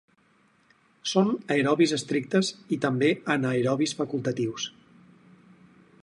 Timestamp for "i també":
2.77-3.11